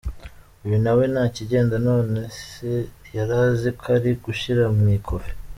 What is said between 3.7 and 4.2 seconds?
kari